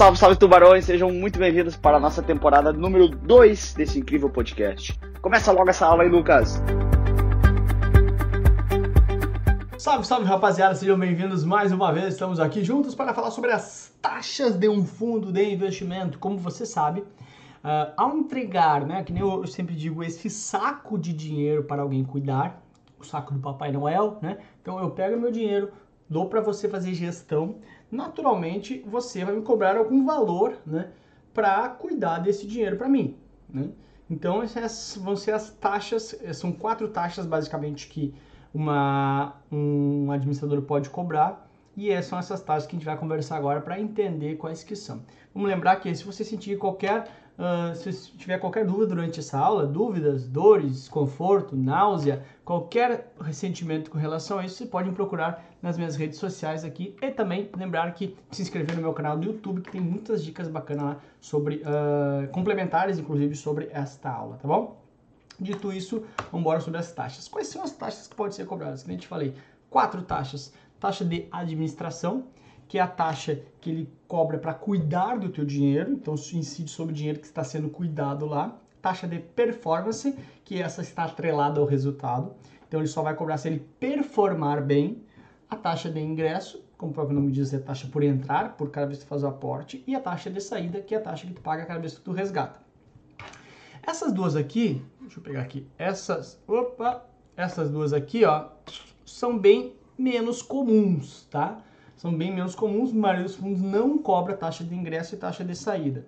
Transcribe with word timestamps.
Salve, 0.00 0.16
salve 0.16 0.36
tubarões, 0.36 0.86
sejam 0.86 1.12
muito 1.12 1.38
bem-vindos 1.38 1.76
para 1.76 1.98
a 1.98 2.00
nossa 2.00 2.22
temporada 2.22 2.72
número 2.72 3.06
2 3.06 3.74
desse 3.74 3.98
incrível 3.98 4.30
podcast. 4.30 4.98
Começa 5.20 5.52
logo 5.52 5.68
essa 5.68 5.84
aula 5.84 6.04
aí, 6.04 6.08
Lucas. 6.08 6.58
Salve, 9.76 10.06
salve 10.06 10.24
rapaziada, 10.24 10.74
sejam 10.74 10.98
bem-vindos 10.98 11.44
mais 11.44 11.70
uma 11.70 11.92
vez. 11.92 12.14
Estamos 12.14 12.40
aqui 12.40 12.64
juntos 12.64 12.94
para 12.94 13.12
falar 13.12 13.30
sobre 13.30 13.52
as 13.52 13.94
taxas 14.00 14.56
de 14.56 14.70
um 14.70 14.86
fundo 14.86 15.30
de 15.30 15.52
investimento. 15.52 16.18
Como 16.18 16.38
você 16.38 16.64
sabe, 16.64 17.00
uh, 17.00 17.92
ao 17.94 18.16
entregar, 18.16 18.86
né, 18.86 19.04
que 19.04 19.12
nem 19.12 19.20
eu 19.20 19.46
sempre 19.46 19.74
digo, 19.74 20.02
esse 20.02 20.30
saco 20.30 20.98
de 20.98 21.12
dinheiro 21.12 21.64
para 21.64 21.82
alguém 21.82 22.04
cuidar, 22.04 22.62
o 22.98 23.04
saco 23.04 23.34
do 23.34 23.40
Papai 23.40 23.70
Noel, 23.70 24.16
né? 24.22 24.38
Então 24.62 24.78
eu 24.78 24.90
pego 24.92 25.20
meu 25.20 25.30
dinheiro, 25.30 25.70
dou 26.10 26.26
para 26.28 26.40
você 26.40 26.68
fazer 26.68 26.92
gestão, 26.92 27.56
naturalmente 27.90 28.84
você 28.86 29.24
vai 29.24 29.36
me 29.36 29.42
cobrar 29.42 29.76
algum 29.76 30.04
valor, 30.04 30.58
né, 30.66 30.90
para 31.32 31.68
cuidar 31.68 32.18
desse 32.18 32.46
dinheiro 32.46 32.76
para 32.76 32.88
mim, 32.88 33.16
né? 33.48 33.70
Então 34.10 34.42
essas 34.42 34.98
vão 35.00 35.14
ser 35.14 35.30
as 35.30 35.50
taxas, 35.50 36.20
são 36.34 36.50
quatro 36.50 36.88
taxas 36.88 37.24
basicamente 37.26 37.86
que 37.86 38.12
uma, 38.52 39.36
um 39.52 40.10
administrador 40.10 40.60
pode 40.62 40.90
cobrar 40.90 41.48
e 41.76 42.02
são 42.02 42.18
essas 42.18 42.42
taxas 42.42 42.66
que 42.66 42.74
a 42.74 42.78
gente 42.78 42.86
vai 42.86 42.98
conversar 42.98 43.36
agora 43.36 43.60
para 43.60 43.78
entender 43.78 44.34
quais 44.34 44.64
que 44.64 44.74
são. 44.74 45.02
Vamos 45.32 45.48
lembrar 45.48 45.76
que 45.76 45.94
se 45.94 46.02
você 46.02 46.24
sentir 46.24 46.58
qualquer 46.58 47.06
Uh, 47.40 47.74
se 47.74 48.12
tiver 48.18 48.38
qualquer 48.38 48.66
dúvida 48.66 48.88
durante 48.88 49.18
essa 49.18 49.38
aula, 49.38 49.66
dúvidas, 49.66 50.28
dores, 50.28 50.72
desconforto, 50.72 51.56
náusea, 51.56 52.22
qualquer 52.44 53.14
ressentimento 53.18 53.90
com 53.90 53.96
relação 53.96 54.38
a 54.38 54.44
isso, 54.44 54.56
você 54.56 54.66
pode 54.66 54.90
me 54.90 54.94
procurar 54.94 55.42
nas 55.62 55.78
minhas 55.78 55.96
redes 55.96 56.18
sociais 56.18 56.64
aqui 56.64 56.94
e 57.00 57.10
também 57.10 57.48
lembrar 57.56 57.94
que 57.94 58.14
se 58.30 58.42
inscrever 58.42 58.76
no 58.76 58.82
meu 58.82 58.92
canal 58.92 59.16
do 59.16 59.24
YouTube 59.24 59.62
que 59.62 59.70
tem 59.70 59.80
muitas 59.80 60.22
dicas 60.22 60.48
bacanas 60.48 60.84
lá 60.84 60.96
sobre 61.18 61.62
uh, 61.62 62.28
complementares, 62.30 62.98
inclusive 62.98 63.34
sobre 63.34 63.70
esta 63.72 64.10
aula, 64.10 64.36
tá 64.36 64.46
bom? 64.46 64.78
Dito 65.40 65.72
isso, 65.72 66.04
vamos 66.30 66.40
embora 66.42 66.60
sobre 66.60 66.78
as 66.78 66.92
taxas. 66.92 67.26
Quais 67.26 67.48
são 67.48 67.62
as 67.62 67.72
taxas 67.72 68.06
que 68.06 68.14
podem 68.14 68.32
ser 68.32 68.44
cobradas? 68.44 68.82
Como 68.82 68.92
a 68.92 68.96
gente 68.96 69.08
falei, 69.08 69.34
quatro 69.70 70.02
taxas: 70.02 70.52
taxa 70.78 71.06
de 71.06 71.26
administração, 71.32 72.24
que 72.70 72.78
é 72.78 72.80
a 72.80 72.86
taxa 72.86 73.42
que 73.60 73.68
ele 73.68 73.92
cobra 74.06 74.38
para 74.38 74.54
cuidar 74.54 75.18
do 75.18 75.28
teu 75.28 75.44
dinheiro, 75.44 75.90
então 75.90 76.14
incide 76.14 76.70
sobre 76.70 76.92
o 76.92 76.96
dinheiro 76.96 77.18
que 77.18 77.26
está 77.26 77.42
sendo 77.42 77.68
cuidado 77.68 78.26
lá. 78.26 78.56
Taxa 78.80 79.08
de 79.08 79.18
performance, 79.18 80.16
que 80.44 80.62
essa 80.62 80.80
está 80.80 81.02
atrelada 81.02 81.58
ao 81.58 81.66
resultado, 81.66 82.32
então 82.68 82.78
ele 82.78 82.86
só 82.86 83.02
vai 83.02 83.16
cobrar 83.16 83.38
se 83.38 83.48
ele 83.48 83.66
performar 83.80 84.62
bem. 84.62 85.02
A 85.50 85.56
taxa 85.56 85.90
de 85.90 85.98
ingresso, 85.98 86.64
como 86.78 86.92
o 86.92 86.94
próprio 86.94 87.16
nome 87.16 87.32
diz, 87.32 87.52
é 87.52 87.56
a 87.56 87.60
taxa 87.60 87.88
por 87.88 88.04
entrar, 88.04 88.56
por 88.56 88.70
cada 88.70 88.86
vez 88.86 89.00
que 89.00 89.04
tu 89.04 89.08
faz 89.08 89.24
o 89.24 89.26
aporte, 89.26 89.82
e 89.84 89.96
a 89.96 90.00
taxa 90.00 90.30
de 90.30 90.40
saída, 90.40 90.80
que 90.80 90.94
é 90.94 90.98
a 90.98 91.00
taxa 91.00 91.26
que 91.26 91.32
tu 91.32 91.40
paga 91.40 91.66
cada 91.66 91.80
vez 91.80 91.98
que 91.98 92.04
tu 92.04 92.12
resgata. 92.12 92.60
Essas 93.82 94.12
duas 94.12 94.36
aqui, 94.36 94.80
deixa 95.00 95.18
eu 95.18 95.24
pegar 95.24 95.40
aqui, 95.40 95.66
essas, 95.76 96.40
opa, 96.46 97.04
essas 97.36 97.68
duas 97.68 97.92
aqui, 97.92 98.24
ó, 98.24 98.46
são 99.04 99.36
bem 99.36 99.74
menos 99.98 100.40
comuns, 100.40 101.26
tá? 101.28 101.64
São 102.00 102.16
bem 102.16 102.34
menos 102.34 102.54
comuns, 102.54 102.94
maioria 102.94 103.24
dos 103.24 103.34
fundos 103.34 103.60
não 103.60 103.98
cobra 103.98 104.34
taxa 104.34 104.64
de 104.64 104.74
ingresso 104.74 105.14
e 105.14 105.18
taxa 105.18 105.44
de 105.44 105.54
saída. 105.54 106.06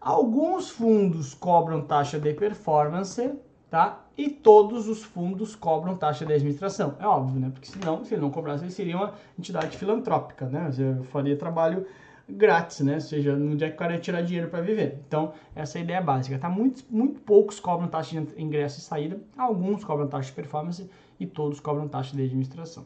Alguns 0.00 0.70
fundos 0.70 1.34
cobram 1.34 1.82
taxa 1.82 2.18
de 2.18 2.34
performance, 2.34 3.32
tá? 3.70 4.00
E 4.18 4.28
todos 4.28 4.88
os 4.88 5.04
fundos 5.04 5.54
cobram 5.54 5.96
taxa 5.96 6.26
de 6.26 6.32
administração. 6.32 6.96
É 6.98 7.06
óbvio, 7.06 7.38
né? 7.38 7.48
Porque 7.54 7.68
senão, 7.68 8.04
se 8.04 8.12
ele 8.12 8.22
não 8.22 8.30
cobrasse, 8.32 8.64
ele 8.64 8.72
seria 8.72 8.96
uma 8.96 9.14
entidade 9.38 9.76
filantrópica, 9.76 10.46
né? 10.46 10.68
Você 10.68 10.96
faria 11.12 11.36
trabalho 11.36 11.86
grátis, 12.28 12.80
né? 12.80 12.94
Ou 12.94 13.00
seja, 13.00 13.36
não 13.36 13.54
é 13.54 13.68
que 13.68 13.76
o 13.76 13.76
cara 13.76 13.92
ia 13.92 14.00
tirar 14.00 14.22
dinheiro 14.22 14.50
para 14.50 14.60
viver. 14.60 15.00
Então, 15.06 15.32
essa 15.54 15.78
é 15.78 15.80
a 15.80 15.84
ideia 15.84 16.00
básica, 16.00 16.40
tá? 16.40 16.48
Muito, 16.48 16.82
muito 16.90 17.20
poucos 17.20 17.60
cobram 17.60 17.86
taxa 17.86 18.20
de 18.20 18.42
ingresso 18.42 18.80
e 18.80 18.82
saída, 18.82 19.20
alguns 19.38 19.84
cobram 19.84 20.08
taxa 20.08 20.26
de 20.26 20.32
performance 20.32 20.90
e 21.20 21.24
todos 21.24 21.60
cobram 21.60 21.86
taxa 21.86 22.16
de 22.16 22.24
administração. 22.24 22.84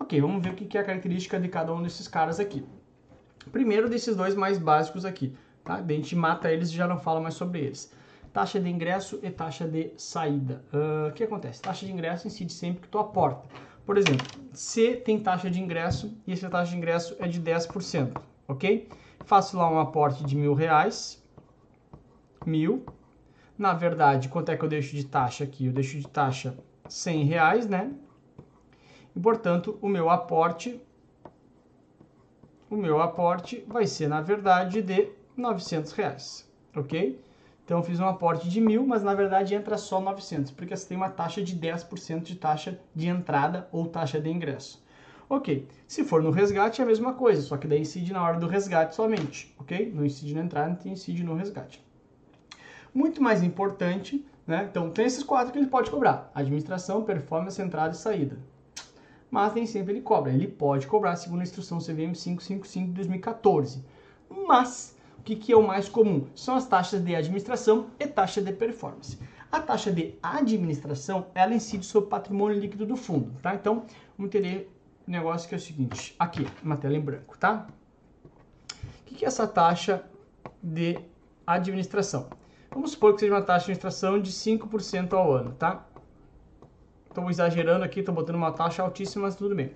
Ok, 0.00 0.18
vamos 0.18 0.42
ver 0.42 0.52
o 0.52 0.54
que 0.54 0.78
é 0.78 0.80
a 0.80 0.84
característica 0.84 1.38
de 1.38 1.46
cada 1.46 1.72
um 1.74 1.82
desses 1.82 2.08
caras 2.08 2.40
aqui. 2.40 2.64
Primeiro 3.52 3.88
desses 3.88 4.16
dois 4.16 4.34
mais 4.34 4.58
básicos 4.58 5.04
aqui, 5.04 5.36
tá? 5.62 5.74
A 5.74 5.92
gente 5.92 6.16
mata 6.16 6.50
eles 6.50 6.70
e 6.70 6.74
já 6.74 6.88
não 6.88 6.98
fala 6.98 7.20
mais 7.20 7.34
sobre 7.34 7.60
eles. 7.60 7.92
Taxa 8.32 8.58
de 8.58 8.68
ingresso 8.70 9.20
e 9.22 9.30
taxa 9.30 9.68
de 9.68 9.92
saída. 9.98 10.64
Uh, 10.72 11.08
o 11.08 11.12
que 11.12 11.22
acontece? 11.22 11.60
Taxa 11.60 11.84
de 11.84 11.92
ingresso 11.92 12.26
incide 12.26 12.52
sempre 12.52 12.80
que 12.82 12.88
tu 12.88 12.98
aporta. 12.98 13.46
Por 13.84 13.98
exemplo, 13.98 14.26
se 14.52 14.96
tem 14.96 15.18
taxa 15.18 15.50
de 15.50 15.60
ingresso 15.60 16.16
e 16.26 16.32
essa 16.32 16.48
taxa 16.48 16.70
de 16.70 16.78
ingresso 16.78 17.14
é 17.18 17.28
de 17.28 17.40
10%, 17.40 18.20
ok? 18.48 18.88
Faço 19.24 19.58
lá 19.58 19.70
um 19.70 19.78
aporte 19.78 20.24
de 20.24 20.34
mil 20.34 20.54
reais, 20.54 21.22
mil. 22.46 22.86
Na 23.58 23.74
verdade, 23.74 24.28
quanto 24.30 24.48
é 24.50 24.56
que 24.56 24.64
eu 24.64 24.68
deixo 24.68 24.96
de 24.96 25.04
taxa 25.04 25.44
aqui? 25.44 25.66
Eu 25.66 25.72
deixo 25.72 25.98
de 25.98 26.08
taxa 26.08 26.56
100 26.88 27.24
reais, 27.24 27.68
né? 27.68 27.92
E, 29.14 29.20
portanto, 29.20 29.78
o 29.82 29.88
meu 29.88 30.08
aporte 30.08 30.80
o 32.70 32.76
meu 32.76 33.02
aporte 33.02 33.64
vai 33.66 33.84
ser, 33.84 34.08
na 34.08 34.20
verdade, 34.20 34.80
de 34.80 35.10
900 35.36 35.90
reais, 35.90 36.48
ok? 36.74 37.20
Então, 37.64 37.82
fiz 37.82 37.98
um 37.98 38.06
aporte 38.06 38.48
de 38.48 38.60
mil, 38.60 38.86
mas 38.86 39.02
na 39.02 39.12
verdade 39.12 39.56
entra 39.56 39.76
só 39.76 40.00
900, 40.00 40.52
porque 40.52 40.76
você 40.76 40.86
tem 40.86 40.96
uma 40.96 41.10
taxa 41.10 41.42
de 41.42 41.56
10% 41.56 42.22
de 42.22 42.36
taxa 42.36 42.78
de 42.94 43.08
entrada 43.08 43.68
ou 43.72 43.88
taxa 43.88 44.20
de 44.20 44.30
ingresso. 44.30 44.84
Ok, 45.28 45.66
se 45.86 46.04
for 46.04 46.22
no 46.22 46.30
resgate 46.30 46.80
é 46.80 46.84
a 46.84 46.86
mesma 46.86 47.12
coisa, 47.14 47.42
só 47.42 47.56
que 47.56 47.66
daí 47.66 47.80
incide 47.80 48.12
na 48.12 48.24
hora 48.24 48.38
do 48.38 48.46
resgate 48.46 48.94
somente, 48.94 49.52
ok? 49.58 49.90
Não 49.92 50.04
incide 50.04 50.34
na 50.34 50.42
entrada, 50.42 50.78
não 50.84 50.92
incide 50.92 51.24
no 51.24 51.34
resgate. 51.34 51.84
Muito 52.94 53.20
mais 53.20 53.42
importante, 53.42 54.24
né? 54.46 54.66
Então, 54.70 54.90
tem 54.90 55.06
esses 55.06 55.22
quatro 55.22 55.52
que 55.52 55.58
ele 55.58 55.68
pode 55.68 55.90
cobrar: 55.90 56.30
administração, 56.34 57.04
performance, 57.04 57.60
entrada 57.60 57.94
e 57.94 57.96
saída 57.96 58.38
mas 59.30 59.54
nem 59.54 59.66
sempre 59.66 59.92
ele 59.92 60.00
cobra. 60.00 60.32
Ele 60.32 60.48
pode 60.48 60.86
cobrar 60.86 61.16
segundo 61.16 61.40
a 61.40 61.44
instrução 61.44 61.78
CVM 61.78 62.12
555 62.12 62.88
de 62.88 62.92
2014. 62.94 63.84
Mas 64.46 64.96
o 65.18 65.22
que, 65.22 65.36
que 65.36 65.52
é 65.52 65.56
o 65.56 65.66
mais 65.66 65.88
comum? 65.88 66.26
São 66.34 66.56
as 66.56 66.66
taxas 66.66 67.02
de 67.02 67.14
administração 67.14 67.88
e 67.98 68.06
taxa 68.06 68.40
de 68.40 68.52
performance. 68.52 69.18
A 69.52 69.60
taxa 69.60 69.92
de 69.92 70.14
administração, 70.22 71.26
ela 71.34 71.54
incide 71.54 71.84
sobre 71.84 72.06
o 72.06 72.10
patrimônio 72.10 72.58
líquido 72.58 72.86
do 72.86 72.96
fundo, 72.96 73.32
tá? 73.42 73.54
Então, 73.54 73.84
vamos 74.16 74.34
entender 74.34 74.72
o 75.06 75.10
negócio 75.10 75.48
que 75.48 75.54
é 75.54 75.58
o 75.58 75.60
seguinte, 75.60 76.14
aqui, 76.18 76.46
uma 76.62 76.76
tela 76.76 76.96
em 76.96 77.00
branco, 77.00 77.36
tá? 77.36 77.66
O 78.72 79.04
que, 79.06 79.16
que 79.16 79.24
é 79.24 79.28
essa 79.28 79.46
taxa 79.46 80.04
de 80.62 80.98
administração? 81.46 82.28
Vamos 82.70 82.92
supor 82.92 83.14
que 83.14 83.20
seja 83.20 83.34
uma 83.34 83.42
taxa 83.42 83.66
de 83.66 83.72
administração 83.72 84.20
de 84.20 84.30
5% 84.30 85.12
ao 85.12 85.32
ano, 85.32 85.52
tá? 85.52 85.84
Estou 87.20 87.30
exagerando 87.30 87.84
aqui, 87.84 88.00
estou 88.00 88.14
botando 88.14 88.36
uma 88.36 88.50
taxa 88.50 88.82
altíssima, 88.82 89.26
mas 89.26 89.36
tudo 89.36 89.54
bem. 89.54 89.72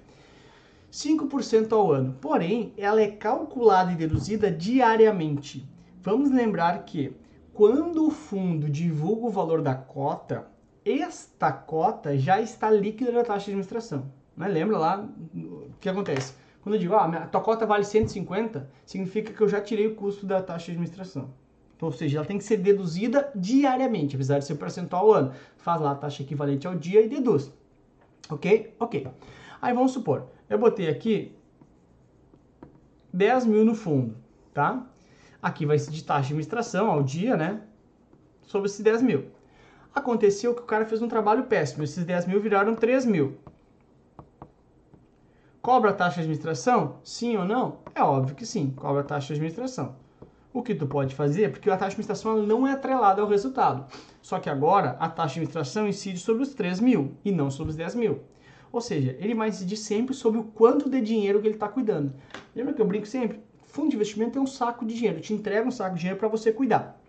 5% 0.91 1.72
ao 1.72 1.93
ano. 1.93 2.16
Porém, 2.21 2.72
ela 2.77 3.03
é 3.03 3.09
calculada 3.09 3.93
e 3.93 3.97
deduzida 3.97 4.50
diariamente. 4.50 5.69
Vamos 6.03 6.31
lembrar 6.31 6.84
que 6.84 7.15
quando 7.53 8.06
o 8.06 8.10
fundo 8.10 8.71
divulga 8.71 9.27
o 9.27 9.31
valor 9.31 9.60
da 9.60 9.75
cota, 9.75 10.47
esta 10.84 11.53
cota 11.53 12.16
já 12.16 12.41
está 12.41 12.71
líquida 12.71 13.12
na 13.12 13.22
taxa 13.22 13.47
de 13.47 13.50
administração. 13.50 14.11
Né? 14.34 14.49
Lembra 14.49 14.78
lá 14.78 15.06
o 15.34 15.71
que 15.81 15.88
acontece? 15.88 16.34
Quando 16.62 16.76
eu 16.76 16.81
digo, 16.81 16.94
ah, 16.94 17.05
a 17.05 17.26
tua 17.26 17.43
cota 17.43 17.66
vale 17.66 17.84
150, 17.84 18.71
significa 18.87 19.34
que 19.34 19.41
eu 19.43 19.49
já 19.49 19.61
tirei 19.61 19.87
o 19.87 19.94
custo 19.94 20.25
da 20.25 20.41
taxa 20.41 20.66
de 20.66 20.72
administração. 20.72 21.28
Então, 21.84 21.87
ou 21.87 21.93
seja, 21.93 22.19
ela 22.19 22.27
tem 22.27 22.39
que 22.39 22.45
ser 22.45 22.56
deduzida 22.56 23.31
diariamente, 23.34 24.17
apesar 24.17 24.39
de 24.39 24.47
ser 24.47 24.55
percentual 24.55 25.06
ao 25.06 25.12
ano. 25.12 25.33
Faz 25.56 25.81
lá 25.81 25.93
a 25.93 25.95
taxa 25.95 26.22
equivalente 26.22 26.67
ao 26.67 26.75
dia 26.75 27.03
e 27.03 27.09
deduz. 27.09 27.53
Ok? 28.31 28.75
Ok. 28.81 29.06
Aí 29.61 29.75
vamos 29.75 29.93
supor, 29.93 30.27
eu 30.49 30.59
botei 30.59 30.89
aqui 30.89 31.37
10 33.12 33.47
mil 33.47 33.65
no 33.65 33.75
fundo, 33.75 34.17
tá? 34.53 34.87
Aqui 35.43 35.67
vai 35.67 35.79
ser 35.79 35.91
de 35.91 36.03
taxa 36.03 36.20
de 36.20 36.26
administração 36.29 36.91
ao 36.91 37.03
dia, 37.03 37.37
né? 37.37 37.61
Sobre 38.43 38.69
esses 38.69 38.81
10 38.81 39.03
mil. 39.03 39.26
Aconteceu 39.94 40.55
que 40.55 40.62
o 40.62 40.67
cara 40.67 40.87
fez 40.87 41.03
um 41.03 41.09
trabalho 41.09 41.44
péssimo. 41.44 41.85
Esses 41.85 42.05
10 42.05 42.26
mil 42.26 42.41
viraram 42.41 42.75
3 42.75 43.05
mil. 43.05 43.37
Cobra 45.62 45.91
a 45.91 45.94
taxa 45.94 46.17
de 46.17 46.23
administração? 46.23 46.99
Sim 47.05 47.37
ou 47.37 47.44
não? 47.44 47.79
É 47.94 48.03
óbvio 48.03 48.35
que 48.35 48.44
sim, 48.44 48.70
cobra 48.70 49.03
a 49.03 49.05
taxa 49.05 49.29
de 49.29 49.35
administração. 49.35 50.04
O 50.55 50.62
que 50.62 50.73
tu 50.73 50.87
pode 50.87 51.17
fazer, 51.17 51.51
porque 51.51 51.69
a 51.69 51.73
taxa 51.73 51.91
de 51.91 51.95
administração 51.95 52.41
não 52.47 52.65
é 52.65 52.71
atrelada 52.71 53.21
ao 53.21 53.27
resultado. 53.27 53.93
Só 54.23 54.39
que 54.39 54.49
agora 54.49 54.91
a 55.01 55.09
taxa 55.09 55.35
de 55.35 55.41
administração 55.41 55.89
incide 55.89 56.21
sobre 56.21 56.45
os 56.45 56.55
3 56.55 56.79
mil 56.79 57.17
e 57.25 57.33
não 57.33 57.51
sobre 57.51 57.73
os 57.73 57.77
10 57.77 57.97
mil. 57.97 58.21
Ou 58.71 58.81
seja, 58.81 59.17
ele 59.19 59.35
vai 59.35 59.49
incidir 59.49 59.77
sempre 59.77 60.15
sobre 60.15 60.39
o 60.39 60.45
quanto 60.45 60.89
de 60.89 61.01
dinheiro 61.01 61.41
que 61.41 61.49
ele 61.49 61.56
está 61.56 61.67
cuidando. 61.67 62.15
Lembra 62.55 62.73
que 62.73 62.81
eu 62.81 62.87
brinco 62.87 63.05
sempre? 63.05 63.41
Fundo 63.65 63.91
de 63.91 63.97
investimento 63.97 64.39
é 64.39 64.41
um 64.41 64.47
saco 64.47 64.87
de 64.87 64.95
dinheiro, 64.95 65.21
te 65.21 65.35
entrega 65.35 65.67
um 65.67 65.73
saco 65.73 65.97
de 65.97 66.03
dinheiro 66.03 66.21
para 66.21 66.29
você 66.29 66.53
cuidar. 66.53 67.00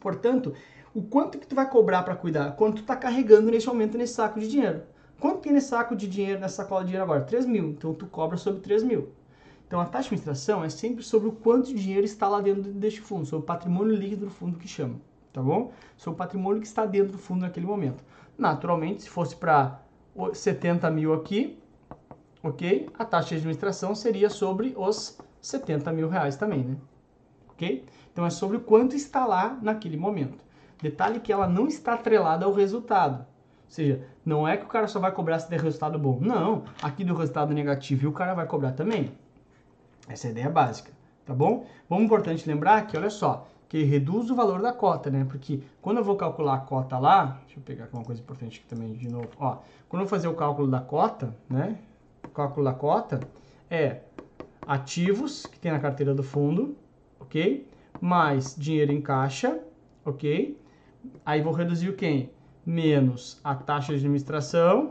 Portanto, 0.00 0.52
o 0.92 1.00
quanto 1.00 1.38
que 1.38 1.46
tu 1.46 1.54
vai 1.54 1.70
cobrar 1.70 2.02
para 2.02 2.16
cuidar? 2.16 2.56
Quanto 2.56 2.78
tu 2.78 2.80
está 2.80 2.96
carregando 2.96 3.52
nesse 3.52 3.68
momento 3.68 3.96
nesse 3.96 4.14
saco 4.14 4.40
de 4.40 4.48
dinheiro? 4.48 4.82
Quanto 5.20 5.42
tem 5.42 5.52
nesse 5.52 5.68
saco 5.68 5.94
de 5.94 6.08
dinheiro, 6.08 6.40
nessa 6.40 6.56
sacola 6.56 6.80
de 6.80 6.86
dinheiro 6.88 7.04
agora? 7.04 7.20
3 7.20 7.46
mil. 7.46 7.68
Então 7.68 7.94
tu 7.94 8.06
cobra 8.06 8.36
sobre 8.36 8.60
3 8.60 8.82
mil. 8.82 9.10
Então 9.70 9.80
a 9.80 9.84
taxa 9.84 10.08
de 10.08 10.16
administração 10.16 10.64
é 10.64 10.68
sempre 10.68 11.04
sobre 11.04 11.28
o 11.28 11.32
quanto 11.32 11.68
de 11.68 11.80
dinheiro 11.80 12.04
está 12.04 12.28
lá 12.28 12.40
dentro 12.40 12.72
deste 12.72 13.00
fundo, 13.00 13.24
sobre 13.24 13.44
o 13.44 13.46
patrimônio 13.46 13.94
líquido 13.94 14.24
do 14.24 14.30
fundo 14.32 14.58
que 14.58 14.66
chama, 14.66 14.96
tá 15.32 15.40
bom? 15.40 15.70
Sobre 15.96 16.16
o 16.16 16.18
patrimônio 16.18 16.60
que 16.60 16.66
está 16.66 16.84
dentro 16.84 17.12
do 17.12 17.18
fundo 17.18 17.42
naquele 17.42 17.66
momento. 17.66 18.02
Naturalmente, 18.36 19.02
se 19.02 19.08
fosse 19.08 19.36
para 19.36 19.80
70 20.34 20.90
mil 20.90 21.14
aqui, 21.14 21.56
ok? 22.42 22.90
A 22.98 23.04
taxa 23.04 23.28
de 23.28 23.34
administração 23.36 23.94
seria 23.94 24.28
sobre 24.28 24.74
os 24.76 25.16
70 25.40 25.92
mil 25.92 26.08
reais 26.08 26.34
também, 26.34 26.64
né? 26.64 26.76
Ok? 27.50 27.86
Então 28.12 28.26
é 28.26 28.30
sobre 28.30 28.56
o 28.56 28.60
quanto 28.60 28.96
está 28.96 29.24
lá 29.24 29.56
naquele 29.62 29.96
momento. 29.96 30.44
Detalhe 30.82 31.20
que 31.20 31.32
ela 31.32 31.46
não 31.46 31.68
está 31.68 31.94
atrelada 31.94 32.44
ao 32.44 32.52
resultado. 32.52 33.20
Ou 33.20 33.24
seja, 33.68 34.04
não 34.26 34.48
é 34.48 34.56
que 34.56 34.64
o 34.64 34.68
cara 34.68 34.88
só 34.88 34.98
vai 34.98 35.12
cobrar 35.12 35.38
se 35.38 35.48
der 35.48 35.60
resultado 35.60 35.96
bom. 35.96 36.18
Não, 36.20 36.64
aqui 36.82 37.04
do 37.04 37.14
resultado 37.14 37.54
negativo 37.54 38.08
o 38.08 38.12
cara 38.12 38.34
vai 38.34 38.48
cobrar 38.48 38.72
também. 38.72 39.12
Essa 40.10 40.26
é 40.26 40.28
a 40.28 40.32
ideia 40.32 40.50
básica, 40.50 40.90
tá 41.24 41.32
bom? 41.32 41.64
Bom, 41.88 42.00
importante 42.00 42.48
lembrar 42.48 42.84
que, 42.88 42.96
olha 42.96 43.10
só, 43.10 43.46
que 43.68 43.84
reduz 43.84 44.28
o 44.28 44.34
valor 44.34 44.60
da 44.60 44.72
cota, 44.72 45.08
né? 45.08 45.24
Porque 45.24 45.62
quando 45.80 45.98
eu 45.98 46.04
vou 46.04 46.16
calcular 46.16 46.54
a 46.54 46.58
cota 46.58 46.98
lá, 46.98 47.38
deixa 47.46 47.60
eu 47.60 47.62
pegar 47.62 47.88
uma 47.92 48.02
coisa 48.02 48.20
importante 48.20 48.58
aqui 48.58 48.66
também 48.66 48.92
de 48.92 49.08
novo, 49.08 49.28
ó. 49.38 49.58
Quando 49.88 50.02
eu 50.02 50.08
fazer 50.08 50.26
o 50.26 50.34
cálculo 50.34 50.68
da 50.68 50.80
cota, 50.80 51.32
né? 51.48 51.78
O 52.24 52.28
cálculo 52.28 52.64
da 52.64 52.72
cota 52.72 53.20
é 53.70 54.00
ativos 54.66 55.46
que 55.46 55.60
tem 55.60 55.70
na 55.70 55.78
carteira 55.78 56.12
do 56.12 56.24
fundo, 56.24 56.76
ok? 57.20 57.68
Mais 58.00 58.56
dinheiro 58.56 58.90
em 58.90 59.00
caixa, 59.00 59.60
ok? 60.04 60.60
Aí 61.24 61.40
vou 61.40 61.52
reduzir 61.52 61.88
o 61.88 61.94
quem? 61.94 62.30
Menos 62.66 63.40
a 63.44 63.54
taxa 63.54 63.92
de 63.92 63.98
administração 63.98 64.90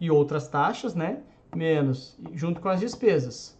e 0.00 0.12
outras 0.12 0.46
taxas, 0.46 0.94
né? 0.94 1.22
Menos, 1.54 2.16
junto 2.32 2.60
com 2.60 2.68
as 2.68 2.78
despesas. 2.78 3.56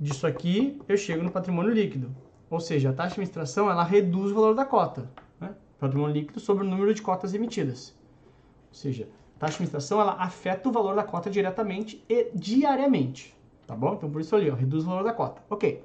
Disso 0.00 0.26
aqui, 0.26 0.80
eu 0.88 0.96
chego 0.96 1.24
no 1.24 1.30
patrimônio 1.30 1.72
líquido. 1.72 2.14
Ou 2.48 2.60
seja, 2.60 2.90
a 2.90 2.92
taxa 2.92 3.08
de 3.08 3.12
administração, 3.14 3.70
ela 3.70 3.82
reduz 3.82 4.30
o 4.30 4.34
valor 4.34 4.54
da 4.54 4.64
cota. 4.64 5.10
Né? 5.40 5.54
Patrimônio 5.78 6.14
líquido 6.14 6.38
sobre 6.38 6.64
o 6.64 6.68
número 6.68 6.94
de 6.94 7.02
cotas 7.02 7.34
emitidas. 7.34 7.96
Ou 8.68 8.74
seja, 8.74 9.08
a 9.36 9.40
taxa 9.40 9.52
de 9.52 9.56
administração, 9.56 10.00
ela 10.00 10.12
afeta 10.12 10.68
o 10.68 10.72
valor 10.72 10.94
da 10.94 11.02
cota 11.02 11.28
diretamente 11.28 12.04
e 12.08 12.30
diariamente. 12.34 13.36
Tá 13.66 13.74
bom? 13.74 13.94
Então, 13.94 14.10
por 14.10 14.20
isso 14.20 14.34
ali, 14.34 14.48
ó, 14.50 14.54
reduz 14.54 14.84
o 14.84 14.86
valor 14.86 15.02
da 15.02 15.12
cota. 15.12 15.42
Ok. 15.50 15.84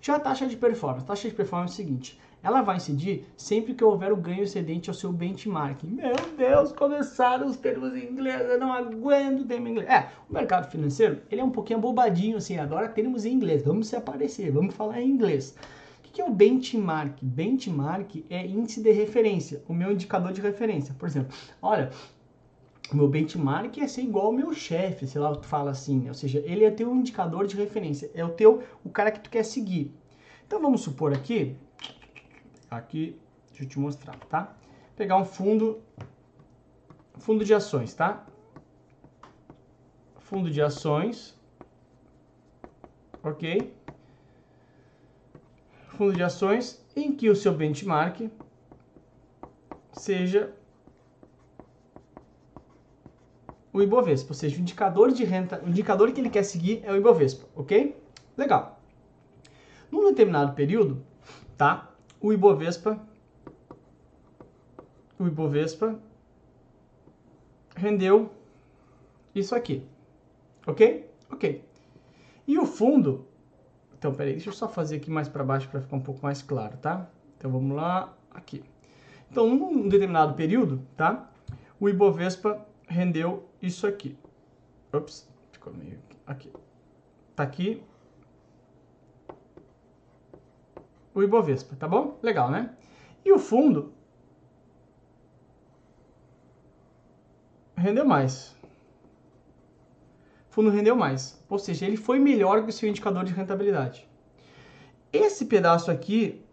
Já 0.00 0.16
a 0.16 0.20
taxa 0.20 0.46
de 0.46 0.56
performance. 0.56 1.04
A 1.04 1.06
taxa 1.06 1.28
de 1.28 1.34
performance 1.34 1.72
é 1.72 1.74
o 1.74 1.76
seguinte, 1.76 2.18
ela 2.42 2.62
vai 2.62 2.76
incidir 2.76 3.26
sempre 3.36 3.74
que 3.74 3.82
houver 3.82 4.12
o 4.12 4.16
ganho 4.16 4.44
excedente 4.44 4.88
ao 4.88 4.94
seu 4.94 5.12
benchmark. 5.12 5.82
Meu 5.84 6.14
Deus, 6.36 6.72
começaram 6.72 7.46
os 7.46 7.56
termos 7.56 7.94
em 7.94 8.10
inglês, 8.10 8.40
eu 8.48 8.60
não 8.60 8.72
aguento 8.72 9.46
termo 9.46 9.68
em 9.68 9.72
inglês. 9.72 9.88
É, 9.88 10.08
o 10.28 10.32
mercado 10.32 10.70
financeiro, 10.70 11.20
ele 11.30 11.40
é 11.40 11.44
um 11.44 11.50
pouquinho 11.50 11.78
abobadinho, 11.78 12.36
assim, 12.36 12.56
adora 12.56 12.88
termos 12.88 13.24
em 13.24 13.32
inglês, 13.32 13.62
vamos 13.62 13.88
se 13.88 13.96
aparecer, 13.96 14.50
vamos 14.52 14.74
falar 14.74 15.00
em 15.00 15.08
inglês. 15.08 15.56
O 15.98 16.10
que 16.10 16.20
é 16.20 16.24
o 16.24 16.30
benchmark? 16.30 17.18
Benchmark 17.22 18.24
é 18.30 18.46
índice 18.46 18.80
de 18.80 18.92
referência, 18.92 19.62
o 19.68 19.74
meu 19.74 19.92
indicador 19.92 20.32
de 20.32 20.40
referência. 20.40 20.94
Por 20.98 21.08
exemplo, 21.08 21.36
olha, 21.60 21.90
o 22.92 22.96
meu 22.96 23.08
benchmark 23.08 23.76
é 23.78 23.86
ser 23.86 24.02
igual 24.02 24.26
ao 24.26 24.32
meu 24.32 24.52
chefe, 24.54 25.06
sei 25.06 25.20
lá, 25.20 25.34
tu 25.34 25.46
fala 25.46 25.72
assim, 25.72 26.08
ou 26.08 26.14
seja, 26.14 26.42
ele 26.46 26.64
é 26.64 26.70
teu 26.70 26.94
indicador 26.94 27.46
de 27.46 27.56
referência, 27.56 28.10
é 28.14 28.24
o 28.24 28.30
teu, 28.30 28.62
o 28.84 28.88
cara 28.88 29.10
que 29.10 29.20
tu 29.20 29.28
quer 29.28 29.44
seguir. 29.44 29.92
Então 30.46 30.62
vamos 30.62 30.80
supor 30.80 31.12
aqui 31.12 31.56
Aqui, 32.70 33.18
deixa 33.48 33.64
eu 33.64 33.68
te 33.68 33.78
mostrar, 33.78 34.16
tá? 34.28 34.54
Pegar 34.94 35.16
um 35.16 35.24
fundo, 35.24 35.80
fundo 37.16 37.44
de 37.44 37.54
ações, 37.54 37.94
tá? 37.94 38.26
Fundo 40.18 40.50
de 40.50 40.60
ações, 40.60 41.34
ok? 43.22 43.74
Fundo 45.88 46.12
de 46.12 46.22
ações 46.22 46.84
em 46.94 47.14
que 47.14 47.30
o 47.30 47.36
seu 47.36 47.54
benchmark 47.54 48.30
seja 49.92 50.54
o 53.72 53.82
Ibovespa, 53.82 54.30
ou 54.30 54.34
seja, 54.34 54.56
o 54.58 54.60
indicador 54.60 55.12
de 55.12 55.24
renta, 55.24 55.62
o 55.64 55.68
indicador 55.68 56.12
que 56.12 56.20
ele 56.20 56.30
quer 56.30 56.42
seguir 56.42 56.82
é 56.84 56.92
o 56.92 56.96
Ibovespa, 56.96 57.46
ok? 57.54 57.96
Legal. 58.36 58.80
Num 59.90 60.08
determinado 60.08 60.52
período, 60.52 61.02
tá? 61.56 61.87
O 62.20 62.32
Ibovespa, 62.32 62.98
o 65.18 65.26
Ibovespa 65.26 65.98
rendeu 67.76 68.30
isso 69.34 69.54
aqui, 69.54 69.86
ok? 70.66 71.08
Ok. 71.30 71.64
E 72.46 72.58
o 72.58 72.64
fundo, 72.64 73.26
então 73.96 74.14
peraí, 74.14 74.32
deixa 74.32 74.48
eu 74.48 74.54
só 74.54 74.68
fazer 74.68 74.96
aqui 74.96 75.10
mais 75.10 75.28
para 75.28 75.44
baixo 75.44 75.68
para 75.68 75.80
ficar 75.80 75.96
um 75.96 76.00
pouco 76.00 76.22
mais 76.22 76.42
claro, 76.42 76.76
tá? 76.78 77.08
Então 77.36 77.50
vamos 77.50 77.76
lá, 77.76 78.16
aqui. 78.30 78.64
Então, 79.30 79.48
num 79.54 79.88
determinado 79.88 80.34
período, 80.34 80.80
tá? 80.96 81.30
O 81.78 81.88
Ibovespa 81.88 82.66
rendeu 82.88 83.46
isso 83.60 83.86
aqui. 83.86 84.16
Ops, 84.92 85.28
ficou 85.52 85.72
meio 85.72 85.98
aqui. 86.26 86.50
Tá 87.36 87.42
aqui, 87.42 87.82
o 91.20 91.22
Ibovespa, 91.22 91.76
tá 91.76 91.88
bom? 91.88 92.18
Legal, 92.22 92.50
né? 92.50 92.74
E 93.24 93.32
o 93.32 93.38
fundo 93.38 93.92
rendeu 97.76 98.04
mais. 98.04 98.56
O 100.50 100.54
fundo 100.58 100.70
rendeu 100.70 100.96
mais, 100.96 101.42
ou 101.48 101.58
seja, 101.58 101.86
ele 101.86 101.96
foi 101.96 102.18
melhor 102.18 102.64
que 102.64 102.70
o 102.70 102.72
seu 102.72 102.88
indicador 102.88 103.24
de 103.24 103.32
rentabilidade. 103.32 104.08
Esse 105.12 105.46
pedaço 105.46 105.90
aqui, 105.90 106.44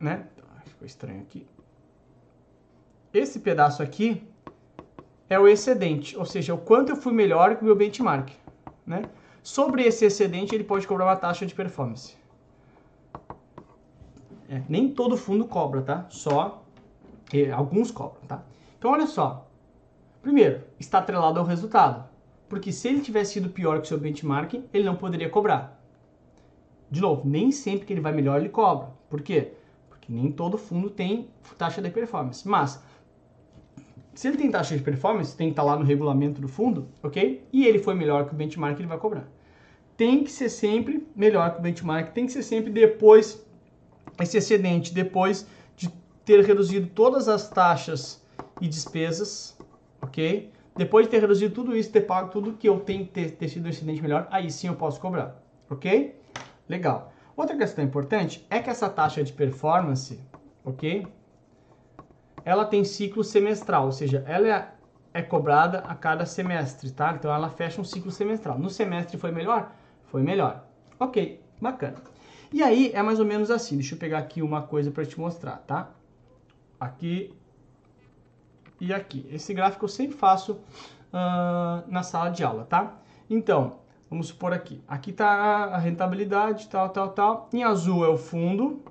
né? 0.00 0.26
Ficou 0.66 0.86
estranho 0.86 1.20
aqui. 1.22 1.46
Esse 3.12 3.38
pedaço 3.38 3.82
aqui 3.82 4.26
é 5.28 5.38
o 5.38 5.46
excedente, 5.46 6.16
ou 6.16 6.24
seja, 6.24 6.52
o 6.52 6.58
quanto 6.58 6.90
eu 6.90 6.96
fui 6.96 7.12
melhor 7.12 7.56
que 7.56 7.62
o 7.62 7.64
meu 7.64 7.76
benchmark, 7.76 8.30
né? 8.84 9.02
Sobre 9.42 9.84
esse 9.84 10.04
excedente, 10.04 10.54
ele 10.54 10.64
pode 10.64 10.86
cobrar 10.86 11.04
uma 11.04 11.16
taxa 11.16 11.46
de 11.46 11.54
performance. 11.54 12.16
É, 14.48 14.62
nem 14.68 14.88
todo 14.88 15.16
fundo 15.16 15.46
cobra, 15.46 15.82
tá? 15.82 16.06
Só 16.10 16.64
é, 17.32 17.50
alguns 17.50 17.90
cobram, 17.90 18.22
tá? 18.26 18.42
Então, 18.78 18.90
olha 18.90 19.06
só. 19.06 19.48
Primeiro, 20.20 20.62
está 20.78 20.98
atrelado 20.98 21.38
ao 21.38 21.46
resultado. 21.46 22.08
Porque 22.48 22.70
se 22.70 22.88
ele 22.88 23.00
tivesse 23.00 23.34
sido 23.34 23.48
pior 23.48 23.78
que 23.78 23.86
o 23.86 23.88
seu 23.88 23.98
benchmark, 23.98 24.54
ele 24.72 24.84
não 24.84 24.96
poderia 24.96 25.28
cobrar. 25.28 25.80
De 26.90 27.00
novo, 27.00 27.28
nem 27.28 27.50
sempre 27.50 27.86
que 27.86 27.92
ele 27.92 28.00
vai 28.00 28.12
melhor, 28.12 28.40
ele 28.40 28.48
cobra. 28.48 28.88
Por 29.08 29.22
quê? 29.22 29.52
Porque 29.88 30.12
nem 30.12 30.30
todo 30.30 30.58
fundo 30.58 30.90
tem 30.90 31.28
taxa 31.56 31.80
de 31.80 31.90
performance. 31.90 32.46
Mas, 32.46 32.82
se 34.14 34.28
ele 34.28 34.36
tem 34.36 34.50
taxa 34.50 34.76
de 34.76 34.82
performance, 34.82 35.36
tem 35.36 35.48
que 35.48 35.52
estar 35.52 35.62
lá 35.62 35.76
no 35.76 35.84
regulamento 35.84 36.40
do 36.40 36.46
fundo, 36.46 36.88
ok? 37.02 37.44
E 37.52 37.66
ele 37.66 37.78
foi 37.78 37.94
melhor 37.94 38.26
que 38.26 38.34
o 38.34 38.36
benchmark, 38.36 38.78
ele 38.78 38.86
vai 38.86 38.98
cobrar. 38.98 39.26
Tem 39.96 40.22
que 40.22 40.30
ser 40.30 40.48
sempre 40.48 41.06
melhor 41.16 41.52
que 41.52 41.58
o 41.58 41.62
benchmark, 41.62 42.12
tem 42.12 42.26
que 42.26 42.32
ser 42.32 42.42
sempre 42.42 42.70
depois 42.70 43.44
esse 44.20 44.36
excedente 44.36 44.92
depois 44.92 45.46
de 45.76 45.88
ter 46.24 46.44
reduzido 46.44 46.86
todas 46.88 47.28
as 47.28 47.48
taxas 47.48 48.22
e 48.60 48.68
despesas, 48.68 49.56
ok? 50.00 50.52
Depois 50.76 51.06
de 51.06 51.10
ter 51.10 51.20
reduzido 51.20 51.54
tudo 51.54 51.76
isso, 51.76 51.90
ter 51.92 52.02
pago 52.02 52.30
tudo 52.30 52.54
que 52.54 52.68
eu 52.68 52.80
tenho 52.80 53.04
que 53.06 53.12
ter, 53.12 53.30
ter 53.32 53.48
sido 53.48 53.66
um 53.66 53.68
excedente 53.68 54.02
melhor, 54.02 54.26
aí 54.30 54.50
sim 54.50 54.68
eu 54.68 54.74
posso 54.74 55.00
cobrar, 55.00 55.40
ok? 55.70 56.18
Legal. 56.68 57.12
Outra 57.36 57.56
questão 57.56 57.84
importante 57.84 58.46
é 58.48 58.60
que 58.60 58.70
essa 58.70 58.88
taxa 58.88 59.22
de 59.22 59.32
performance, 59.32 60.20
ok? 60.64 61.06
Ela 62.44 62.64
tem 62.64 62.84
ciclo 62.84 63.24
semestral, 63.24 63.86
ou 63.86 63.92
seja, 63.92 64.24
ela 64.26 64.48
é, 64.48 64.68
é 65.14 65.22
cobrada 65.22 65.78
a 65.78 65.94
cada 65.94 66.26
semestre, 66.26 66.90
tá? 66.90 67.12
Então 67.12 67.32
ela 67.32 67.48
fecha 67.48 67.80
um 67.80 67.84
ciclo 67.84 68.10
semestral. 68.10 68.58
No 68.58 68.70
semestre 68.70 69.16
foi 69.16 69.32
melhor? 69.32 69.72
Foi 70.06 70.22
melhor. 70.22 70.64
Ok, 70.98 71.40
bacana. 71.60 72.13
E 72.52 72.62
aí 72.62 72.90
é 72.92 73.02
mais 73.02 73.18
ou 73.18 73.26
menos 73.26 73.50
assim. 73.50 73.76
Deixa 73.76 73.94
eu 73.94 73.98
pegar 73.98 74.18
aqui 74.18 74.42
uma 74.42 74.62
coisa 74.62 74.90
para 74.90 75.04
te 75.04 75.18
mostrar, 75.18 75.58
tá? 75.58 75.90
Aqui 76.78 77.34
e 78.80 78.92
aqui. 78.92 79.26
Esse 79.30 79.54
gráfico 79.54 79.84
eu 79.84 79.88
sempre 79.88 80.16
faço 80.16 80.52
uh, 80.52 81.88
na 81.88 82.02
sala 82.02 82.30
de 82.30 82.44
aula, 82.44 82.64
tá? 82.64 82.96
Então, 83.28 83.78
vamos 84.10 84.28
supor 84.28 84.52
aqui. 84.52 84.82
Aqui 84.86 85.10
está 85.10 85.26
a 85.26 85.78
rentabilidade, 85.78 86.68
tal, 86.68 86.90
tal, 86.90 87.10
tal. 87.10 87.48
Em 87.52 87.64
azul 87.64 88.04
é 88.04 88.08
o 88.08 88.16
fundo, 88.16 88.82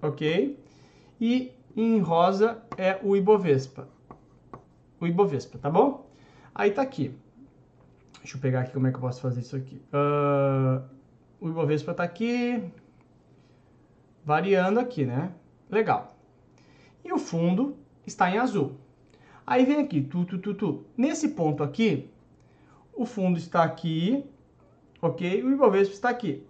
ok? 0.00 0.58
E 1.20 1.52
em 1.76 2.00
rosa 2.00 2.62
é 2.76 2.98
o 3.02 3.16
Ibovespa. 3.16 3.88
O 5.00 5.06
Ibovespa, 5.06 5.58
tá 5.58 5.70
bom? 5.70 6.08
Aí 6.54 6.70
tá 6.70 6.82
aqui. 6.82 7.14
Deixa 8.18 8.38
eu 8.38 8.40
pegar 8.40 8.60
aqui 8.60 8.72
como 8.72 8.86
é 8.86 8.90
que 8.90 8.96
eu 8.96 9.00
posso 9.00 9.20
fazer 9.20 9.40
isso 9.40 9.54
aqui. 9.54 9.80
Uh, 9.92 10.95
o 11.40 11.48
Ibovespa 11.48 11.92
está 11.92 12.02
aqui, 12.02 12.62
variando 14.24 14.78
aqui, 14.78 15.04
né? 15.04 15.32
Legal. 15.70 16.16
E 17.04 17.12
o 17.12 17.18
fundo 17.18 17.76
está 18.06 18.30
em 18.30 18.38
azul. 18.38 18.76
Aí 19.46 19.64
vem 19.64 19.80
aqui, 19.80 20.00
tu, 20.00 20.24
tu, 20.24 20.38
tu, 20.38 20.54
tu. 20.54 20.84
Nesse 20.96 21.28
ponto 21.28 21.62
aqui, 21.62 22.10
o 22.92 23.04
fundo 23.04 23.38
está 23.38 23.62
aqui, 23.62 24.24
ok? 25.00 25.42
O 25.44 25.52
Ibovespa 25.52 25.94
está 25.94 26.08
aqui. 26.08 26.44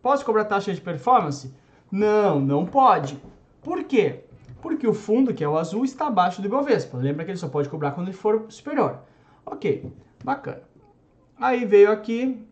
Posso 0.00 0.24
cobrar 0.24 0.46
taxa 0.46 0.72
de 0.72 0.80
performance? 0.80 1.54
Não, 1.90 2.40
não 2.40 2.64
pode. 2.64 3.20
Por 3.60 3.84
quê? 3.84 4.24
Porque 4.62 4.86
o 4.86 4.94
fundo, 4.94 5.34
que 5.34 5.44
é 5.44 5.48
o 5.48 5.58
azul, 5.58 5.84
está 5.84 6.06
abaixo 6.06 6.40
do 6.40 6.48
Ibovespa. 6.48 6.96
Lembra 6.96 7.24
que 7.24 7.30
ele 7.30 7.38
só 7.38 7.48
pode 7.48 7.68
cobrar 7.68 7.92
quando 7.92 8.08
ele 8.08 8.16
for 8.16 8.46
superior. 8.48 9.00
Ok, 9.44 9.92
bacana. 10.24 10.62
Aí 11.38 11.64
veio 11.64 11.90
aqui, 11.90 12.46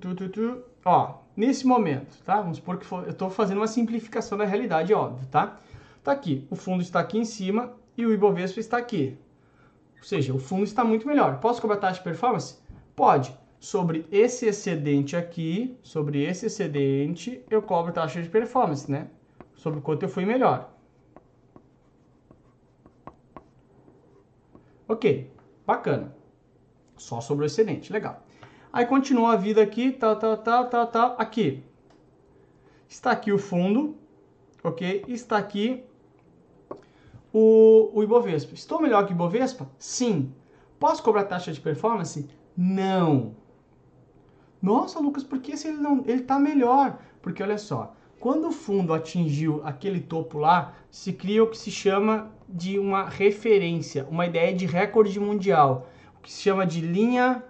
tu, 0.00 0.14
tu, 0.14 0.28
tu, 0.28 0.62
ó, 0.84 1.18
nesse 1.36 1.66
momento, 1.66 2.22
tá? 2.24 2.40
Vamos 2.40 2.58
supor 2.58 2.78
que 2.78 2.86
for, 2.86 3.04
eu 3.04 3.10
estou 3.10 3.30
fazendo 3.30 3.58
uma 3.58 3.66
simplificação 3.66 4.36
da 4.36 4.44
realidade, 4.44 4.92
óbvio, 4.92 5.26
tá? 5.28 5.58
Tá 6.02 6.12
aqui, 6.12 6.46
o 6.50 6.56
fundo 6.56 6.82
está 6.82 7.00
aqui 7.00 7.18
em 7.18 7.24
cima 7.24 7.72
e 7.96 8.04
o 8.04 8.12
Ibovespa 8.12 8.60
está 8.60 8.76
aqui. 8.76 9.16
Ou 9.96 10.04
seja, 10.04 10.34
o 10.34 10.38
fundo 10.38 10.64
está 10.64 10.84
muito 10.84 11.06
melhor. 11.06 11.40
Posso 11.40 11.62
cobrar 11.62 11.78
taxa 11.78 11.98
de 11.98 12.04
performance? 12.04 12.58
Pode. 12.94 13.34
Sobre 13.58 14.06
esse 14.12 14.44
excedente 14.44 15.16
aqui, 15.16 15.78
sobre 15.82 16.22
esse 16.22 16.46
excedente, 16.46 17.42
eu 17.48 17.62
cobro 17.62 17.90
taxa 17.90 18.20
de 18.20 18.28
performance, 18.28 18.90
né? 18.90 19.08
Sobre 19.54 19.80
quanto 19.80 20.02
eu 20.02 20.08
fui 20.10 20.26
melhor. 20.26 20.70
Ok, 24.86 25.32
bacana. 25.66 26.14
Só 26.96 27.22
sobre 27.22 27.44
o 27.44 27.46
excedente, 27.46 27.90
legal. 27.90 28.23
Aí 28.74 28.86
continua 28.86 29.34
a 29.34 29.36
vida 29.36 29.62
aqui, 29.62 29.92
tal, 29.92 30.16
tal, 30.16 30.36
tal, 30.36 30.68
tal, 30.68 30.86
tal. 30.88 31.14
Aqui. 31.16 31.62
Está 32.88 33.12
aqui 33.12 33.30
o 33.32 33.38
fundo, 33.38 33.96
ok? 34.64 35.04
Está 35.06 35.38
aqui 35.38 35.84
o, 37.32 37.92
o 37.94 38.02
Ibovespa. 38.02 38.52
Estou 38.52 38.82
melhor 38.82 39.06
que 39.06 39.12
o 39.12 39.14
Ibovespa? 39.14 39.70
Sim. 39.78 40.34
Posso 40.76 41.04
cobrar 41.04 41.22
taxa 41.22 41.52
de 41.52 41.60
performance? 41.60 42.28
Não. 42.56 43.36
Nossa, 44.60 44.98
Lucas, 44.98 45.22
por 45.22 45.38
que 45.38 45.56
se 45.56 45.68
ele 45.68 45.76
não 45.76 46.02
ele 46.04 46.22
está 46.22 46.36
melhor? 46.40 46.98
Porque 47.22 47.44
olha 47.44 47.58
só, 47.58 47.94
quando 48.18 48.48
o 48.48 48.52
fundo 48.52 48.92
atingiu 48.92 49.60
aquele 49.64 50.00
topo 50.00 50.36
lá, 50.36 50.74
se 50.90 51.12
cria 51.12 51.44
o 51.44 51.48
que 51.48 51.58
se 51.58 51.70
chama 51.70 52.28
de 52.48 52.76
uma 52.76 53.08
referência, 53.08 54.04
uma 54.10 54.26
ideia 54.26 54.52
de 54.52 54.66
recorde 54.66 55.20
mundial, 55.20 55.86
o 56.18 56.22
que 56.22 56.32
se 56.32 56.42
chama 56.42 56.66
de 56.66 56.80
linha 56.80 57.40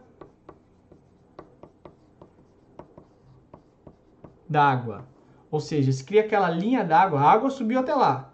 d'água. 4.48 5.06
Ou 5.50 5.60
seja, 5.60 5.92
se 5.92 6.02
cria 6.02 6.22
aquela 6.22 6.50
linha 6.50 6.82
d'água, 6.82 7.20
a 7.20 7.30
água 7.30 7.50
subiu 7.50 7.78
até 7.78 7.94
lá. 7.94 8.32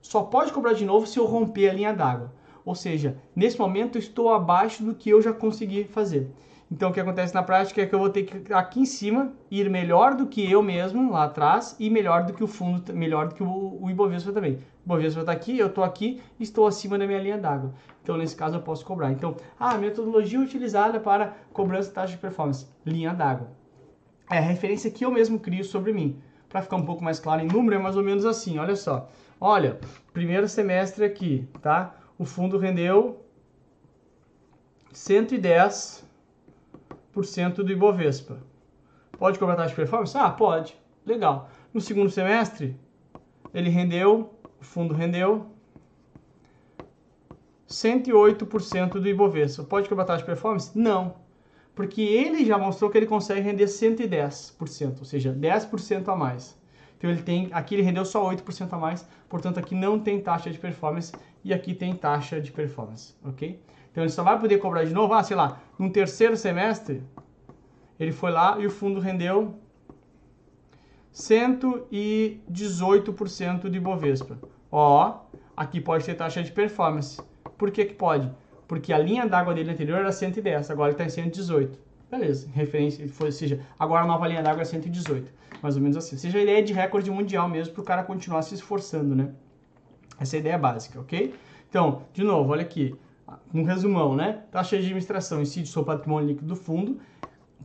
Só 0.00 0.22
pode 0.22 0.52
cobrar 0.52 0.72
de 0.72 0.84
novo 0.84 1.06
se 1.06 1.18
eu 1.18 1.24
romper 1.24 1.70
a 1.70 1.72
linha 1.72 1.92
d'água. 1.92 2.32
Ou 2.64 2.74
seja, 2.74 3.16
nesse 3.34 3.58
momento 3.58 3.96
eu 3.96 4.00
estou 4.00 4.32
abaixo 4.32 4.84
do 4.84 4.94
que 4.94 5.10
eu 5.10 5.22
já 5.22 5.32
consegui 5.32 5.84
fazer. 5.84 6.30
Então 6.70 6.88
o 6.88 6.92
que 6.92 7.00
acontece 7.00 7.34
na 7.34 7.42
prática 7.42 7.82
é 7.82 7.86
que 7.86 7.94
eu 7.94 7.98
vou 7.98 8.08
ter 8.08 8.22
que 8.22 8.52
aqui 8.52 8.80
em 8.80 8.86
cima 8.86 9.32
ir 9.50 9.68
melhor 9.68 10.14
do 10.14 10.26
que 10.26 10.50
eu 10.50 10.62
mesmo 10.62 11.12
lá 11.12 11.24
atrás 11.24 11.76
e 11.78 11.90
melhor 11.90 12.24
do 12.24 12.32
que 12.32 12.42
o 12.42 12.46
fundo, 12.46 12.94
melhor 12.94 13.28
do 13.28 13.34
que 13.34 13.42
o, 13.42 13.78
o 13.78 13.90
Ibovespa 13.90 14.32
também. 14.32 14.54
O 14.54 14.86
Ibovespa 14.86 15.20
está 15.20 15.32
aqui, 15.32 15.58
eu 15.58 15.66
estou 15.66 15.84
aqui 15.84 16.22
estou 16.40 16.66
acima 16.66 16.96
da 16.96 17.06
minha 17.06 17.18
linha 17.18 17.36
d'água. 17.36 17.74
Então 18.02 18.16
nesse 18.16 18.34
caso 18.34 18.56
eu 18.56 18.62
posso 18.62 18.86
cobrar. 18.86 19.12
Então, 19.12 19.36
a 19.60 19.76
metodologia 19.76 20.40
utilizada 20.40 20.98
para 20.98 21.36
cobrança 21.52 21.88
de 21.88 21.94
taxa 21.94 22.12
de 22.14 22.18
performance, 22.18 22.66
linha 22.86 23.12
d'água. 23.12 23.61
É 24.30 24.38
a 24.38 24.40
referência 24.40 24.90
que 24.90 25.04
eu 25.04 25.10
mesmo 25.10 25.38
crio 25.38 25.64
sobre 25.64 25.92
mim. 25.92 26.20
Para 26.48 26.62
ficar 26.62 26.76
um 26.76 26.84
pouco 26.84 27.02
mais 27.02 27.18
claro 27.18 27.42
em 27.42 27.46
número, 27.46 27.76
é 27.76 27.78
mais 27.78 27.96
ou 27.96 28.02
menos 28.02 28.24
assim, 28.24 28.58
olha 28.58 28.76
só. 28.76 29.10
Olha, 29.40 29.80
primeiro 30.12 30.48
semestre 30.48 31.04
aqui, 31.04 31.48
tá? 31.60 31.94
O 32.18 32.24
fundo 32.24 32.58
rendeu 32.58 33.24
110 34.92 36.06
do 37.56 37.72
Ibovespa. 37.72 38.38
Pode 39.18 39.38
cobrar 39.38 39.56
taxa 39.56 39.70
de 39.70 39.76
performance? 39.76 40.16
Ah, 40.16 40.30
pode. 40.30 40.76
Legal. 41.04 41.50
No 41.72 41.80
segundo 41.80 42.10
semestre, 42.10 42.76
ele 43.52 43.70
rendeu, 43.70 44.34
o 44.60 44.64
fundo 44.64 44.94
rendeu 44.94 45.46
108% 47.68 48.92
do 48.92 49.08
Ibovespa. 49.08 49.64
Pode 49.64 49.88
cobrar 49.88 50.04
taxa 50.04 50.20
de 50.20 50.26
performance? 50.26 50.78
Não. 50.78 51.16
Porque 51.74 52.02
ele 52.02 52.44
já 52.44 52.58
mostrou 52.58 52.90
que 52.90 52.98
ele 52.98 53.06
consegue 53.06 53.40
render 53.40 53.64
110%, 53.64 54.98
ou 54.98 55.04
seja, 55.04 55.32
10% 55.32 56.08
a 56.08 56.16
mais. 56.16 56.60
Então 56.98 57.10
ele 57.10 57.22
tem, 57.22 57.48
aqui 57.52 57.74
ele 57.74 57.82
rendeu 57.82 58.04
só 58.04 58.30
8% 58.30 58.72
a 58.72 58.78
mais, 58.78 59.08
portanto 59.28 59.58
aqui 59.58 59.74
não 59.74 59.98
tem 59.98 60.20
taxa 60.20 60.50
de 60.50 60.58
performance 60.58 61.12
e 61.42 61.52
aqui 61.52 61.74
tem 61.74 61.96
taxa 61.96 62.40
de 62.40 62.52
performance, 62.52 63.14
ok? 63.24 63.60
Então 63.90 64.04
ele 64.04 64.12
só 64.12 64.22
vai 64.22 64.38
poder 64.38 64.58
cobrar 64.58 64.84
de 64.84 64.94
novo, 64.94 65.12
ah, 65.12 65.24
sei 65.24 65.36
lá, 65.36 65.60
no 65.76 65.90
terceiro 65.90 66.36
semestre, 66.36 67.02
ele 67.98 68.12
foi 68.12 68.30
lá 68.30 68.56
e 68.58 68.66
o 68.66 68.70
fundo 68.70 69.00
rendeu 69.00 69.58
118% 71.12 73.68
de 73.68 73.80
Bovespa. 73.80 74.38
Ó, 74.70 75.22
aqui 75.56 75.80
pode 75.80 76.04
ter 76.04 76.14
taxa 76.14 76.40
de 76.42 76.52
performance. 76.52 77.20
Por 77.58 77.70
que 77.70 77.84
que 77.84 77.94
pode? 77.94 78.30
Porque 78.72 78.90
a 78.90 78.96
linha 78.96 79.28
d'água 79.28 79.52
dele 79.52 79.70
anterior 79.70 79.98
era 79.98 80.10
110, 80.10 80.70
agora 80.70 80.88
ele 80.88 80.94
está 80.94 81.04
em 81.04 81.10
118. 81.10 81.78
Beleza, 82.10 82.48
referência, 82.54 83.06
ou 83.20 83.30
seja, 83.30 83.60
agora 83.78 84.02
a 84.02 84.06
nova 84.06 84.26
linha 84.26 84.42
d'água 84.42 84.62
é 84.62 84.64
118. 84.64 85.30
Mais 85.62 85.76
ou 85.76 85.82
menos 85.82 85.94
assim. 85.94 86.16
Ou 86.16 86.18
seja, 86.18 86.38
a 86.38 86.42
ideia 86.42 86.62
de 86.62 86.72
recorde 86.72 87.10
mundial 87.10 87.50
mesmo 87.50 87.74
para 87.74 87.82
o 87.82 87.84
cara 87.84 88.02
continuar 88.02 88.40
se 88.40 88.54
esforçando, 88.54 89.14
né? 89.14 89.28
Essa 90.18 90.36
é 90.36 90.38
a 90.38 90.40
ideia 90.40 90.56
básica, 90.56 90.98
ok? 90.98 91.34
Então, 91.68 92.04
de 92.14 92.24
novo, 92.24 92.50
olha 92.50 92.62
aqui 92.62 92.96
um 93.52 93.62
resumão, 93.62 94.16
né? 94.16 94.40
Taxa 94.50 94.78
de 94.78 94.84
administração 94.84 95.42
incide 95.42 95.68
sobre 95.68 95.92
o 95.92 95.94
patrimônio 95.94 96.28
líquido 96.28 96.48
do 96.48 96.56
fundo, 96.56 96.98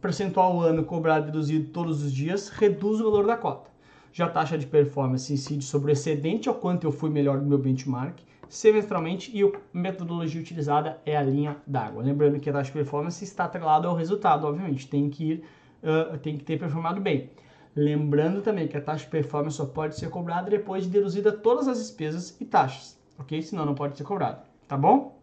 percentual 0.02 0.60
ano 0.60 0.84
cobrado 0.84 1.28
deduzido 1.28 1.70
todos 1.70 2.04
os 2.04 2.12
dias 2.12 2.50
reduz 2.50 3.00
o 3.00 3.06
valor 3.06 3.26
da 3.26 3.38
cota. 3.38 3.72
Já 4.12 4.26
a 4.26 4.30
taxa 4.30 4.58
de 4.58 4.66
performance 4.66 5.32
incide 5.32 5.64
sobre 5.64 5.92
o 5.92 5.94
excedente 5.94 6.50
ao 6.50 6.56
quanto 6.56 6.86
eu 6.86 6.92
fui 6.92 7.10
melhor 7.10 7.40
do 7.40 7.46
meu 7.46 7.58
benchmark 7.58 8.20
semestralmente 8.50 9.36
e 9.36 9.44
a 9.44 9.52
metodologia 9.74 10.40
utilizada 10.40 11.02
é 11.06 11.16
a 11.16 11.22
linha 11.22 11.58
d'água. 11.66 12.04
Lembrando 12.04 12.40
que 12.40 12.50
a 12.50 12.54
taxa 12.54 12.68
de 12.68 12.78
performance 12.78 13.24
está 13.24 13.46
atrelada 13.46 13.88
ao 13.88 13.96
resultado, 13.96 14.46
obviamente, 14.48 14.88
tem 14.88 15.10
que 15.10 15.32
ir, 15.32 15.44
uh, 15.84 16.18
tem 16.18 16.38
que 16.38 16.44
ter 16.44 16.58
performado 16.58 17.02
bem. 17.02 17.30
Lembrando 17.76 18.42
também 18.42 18.68
que 18.68 18.78
a 18.78 18.82
taxa 18.82 19.06
de 19.06 19.12
performance 19.12 19.58
só 19.58 19.66
pode 19.66 19.96
ser 19.96 20.10
cobrada 20.10 20.50
depois 20.50 20.86
de 20.86 20.90
deduzida 20.90 21.32
todas 21.32 21.68
as 21.68 21.78
despesas 21.78 22.36
e 22.40 22.46
taxas, 22.46 23.00
ok? 23.20 23.42
Senão 23.42 23.66
não 23.66 23.76
pode 23.76 23.98
ser 23.98 24.04
cobrado, 24.04 24.42
tá 24.68 24.78
bom? 24.78 25.20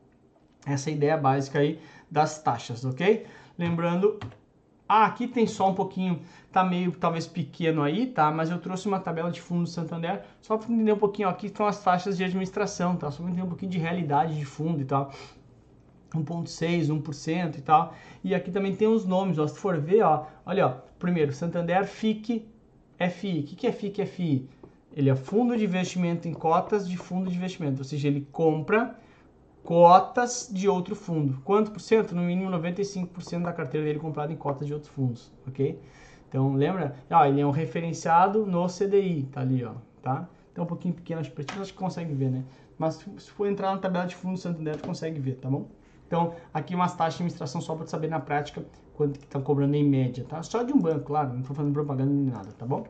Essa 0.66 0.90
é 0.90 0.92
a 0.92 0.96
ideia 0.96 1.16
básica 1.16 1.58
aí 1.58 1.80
das 2.10 2.40
taxas, 2.42 2.84
ok? 2.84 3.26
Lembrando, 3.58 4.18
ah, 4.88 5.06
aqui 5.06 5.26
tem 5.26 5.46
só 5.46 5.70
um 5.70 5.74
pouquinho, 5.74 6.20
tá 6.52 6.62
meio 6.62 6.92
talvez 6.92 7.26
pequeno 7.26 7.82
aí, 7.82 8.06
tá? 8.06 8.30
Mas 8.30 8.50
eu 8.50 8.58
trouxe 8.58 8.86
uma 8.86 9.00
tabela 9.00 9.30
de 9.30 9.40
fundo 9.40 9.62
do 9.62 9.68
Santander 9.68 10.22
só 10.42 10.58
para 10.58 10.70
entender 10.70 10.92
um 10.92 10.98
pouquinho, 10.98 11.28
ó, 11.28 11.30
aqui 11.30 11.46
estão 11.46 11.66
as 11.66 11.82
taxas 11.82 12.16
de 12.16 12.24
administração, 12.24 12.96
tá? 12.96 13.10
Só 13.10 13.22
para 13.22 13.30
entender 13.30 13.46
um 13.46 13.48
pouquinho 13.48 13.70
de 13.70 13.78
realidade 13.78 14.38
de 14.38 14.44
fundo 14.44 14.82
e 14.82 14.84
tal. 14.84 15.10
1.6, 16.14 16.88
1% 16.88 17.58
e 17.58 17.62
tal. 17.62 17.94
E 18.22 18.34
aqui 18.34 18.50
também 18.50 18.76
tem 18.76 18.86
os 18.86 19.04
nomes, 19.04 19.38
ó, 19.38 19.46
se 19.48 19.58
for 19.58 19.80
ver, 19.80 20.02
ó, 20.02 20.26
olha, 20.44 20.66
ó, 20.66 20.70
primeiro, 20.98 21.32
Santander 21.32 21.86
FIC 21.86 22.46
FI. 23.10 23.40
O 23.40 23.42
que, 23.44 23.56
que 23.56 23.66
é 23.66 23.72
FIC 23.72 24.06
FI? 24.06 24.48
Ele 24.92 25.10
é 25.10 25.16
fundo 25.16 25.56
de 25.56 25.64
investimento 25.64 26.28
em 26.28 26.32
cotas 26.32 26.88
de 26.88 26.96
fundo 26.96 27.30
de 27.30 27.36
investimento, 27.36 27.78
ou 27.78 27.84
seja, 27.84 28.06
ele 28.06 28.28
compra 28.30 28.96
cotas 29.64 30.48
de 30.52 30.68
outro 30.68 30.94
fundo. 30.94 31.40
Quanto 31.42 31.70
por 31.70 31.80
cento? 31.80 32.14
No 32.14 32.22
mínimo 32.22 32.50
95% 32.50 33.42
da 33.42 33.52
carteira 33.52 33.86
dele 33.86 33.98
comprada 33.98 34.32
em 34.32 34.36
cotas 34.36 34.66
de 34.66 34.74
outros 34.74 34.92
fundos, 34.92 35.32
ok? 35.48 35.80
Então, 36.28 36.54
lembra? 36.54 36.94
Ah, 37.08 37.28
ele 37.28 37.40
é 37.40 37.46
um 37.46 37.50
referenciado 37.50 38.44
no 38.44 38.66
CDI, 38.66 39.24
tá 39.32 39.40
ali, 39.40 39.64
ó, 39.64 39.72
tá? 40.02 40.28
Então, 40.52 40.64
um 40.64 40.66
pouquinho 40.66 40.94
pequeno, 40.94 41.20
acho 41.20 41.30
que 41.30 41.44
que 41.44 41.72
consegue 41.72 42.12
ver, 42.12 42.30
né? 42.30 42.44
Mas 42.78 43.04
se 43.18 43.30
for 43.30 43.46
entrar 43.46 43.72
na 43.72 43.78
tabela 43.78 44.06
de 44.06 44.14
fundo 44.14 44.36
Santander, 44.36 44.80
consegue 44.80 45.18
ver, 45.18 45.36
tá 45.36 45.48
bom? 45.48 45.66
Então, 46.06 46.34
aqui 46.52 46.74
umas 46.74 46.94
taxas 46.94 47.14
de 47.14 47.22
administração 47.22 47.60
só 47.60 47.74
para 47.74 47.86
saber 47.86 48.08
na 48.08 48.20
prática 48.20 48.64
quanto 48.94 49.18
que 49.18 49.24
estão 49.24 49.40
tá 49.40 49.46
cobrando 49.46 49.74
em 49.74 49.88
média, 49.88 50.24
tá? 50.28 50.42
Só 50.42 50.62
de 50.62 50.72
um 50.72 50.78
banco, 50.78 51.04
claro, 51.06 51.30
não 51.30 51.40
estou 51.40 51.56
fazendo 51.56 51.72
propaganda 51.72 52.12
nem 52.12 52.26
nada, 52.26 52.50
tá 52.52 52.66
bom? 52.66 52.86